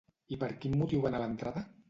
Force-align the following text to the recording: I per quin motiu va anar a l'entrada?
I 0.35 0.37
per 0.43 0.49
quin 0.63 0.73
motiu 0.79 1.05
va 1.05 1.11
anar 1.13 1.21
a 1.21 1.25
l'entrada? 1.27 1.67